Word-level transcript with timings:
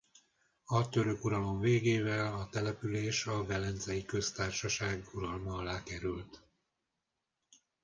A 0.65 0.89
török 0.89 1.23
uralom 1.23 1.59
végével 1.59 2.33
a 2.33 2.49
település 2.49 3.25
a 3.25 3.45
Velencei 3.45 4.05
Köztársaság 4.05 5.03
uralma 5.13 5.53
alá 5.55 5.83
került. 5.83 6.43